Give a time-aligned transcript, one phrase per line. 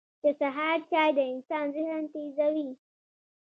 [0.23, 2.69] •د سهار چای د انسان ذهن تیزوي.